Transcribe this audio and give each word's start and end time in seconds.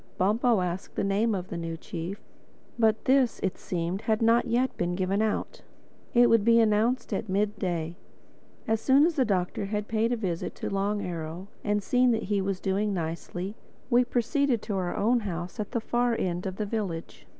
Bumpo 0.17 0.61
asked 0.61 0.95
the 0.95 1.03
name 1.03 1.35
of 1.35 1.49
the 1.49 1.57
new 1.57 1.77
chief; 1.77 2.19
but 2.79 3.05
this, 3.05 3.39
it 3.43 3.59
seemed, 3.59 4.01
had 4.01 4.19
not 4.19 4.47
yet 4.47 4.75
been 4.75 4.95
given 4.95 5.21
out. 5.21 5.61
It 6.15 6.27
would 6.27 6.43
be 6.43 6.59
announced 6.59 7.13
at 7.13 7.29
mid 7.29 7.59
day. 7.59 7.97
As 8.67 8.81
soon 8.81 9.05
as 9.05 9.13
the 9.15 9.25
Doctor 9.25 9.65
had 9.65 9.87
paid 9.87 10.11
a 10.11 10.15
visit 10.17 10.55
to 10.55 10.71
Long 10.71 11.05
Arrow 11.05 11.49
and 11.63 11.83
seen 11.83 12.09
that 12.13 12.23
he 12.23 12.41
was 12.41 12.59
doing 12.59 12.95
nicely, 12.95 13.53
we 13.91 14.03
proceeded 14.03 14.63
to 14.63 14.75
our 14.77 14.95
own 14.95 15.19
house 15.19 15.59
at 15.59 15.69
the 15.69 15.79
far 15.79 16.15
end 16.17 16.47
of 16.47 16.55
the 16.55 16.65
village. 16.65 17.27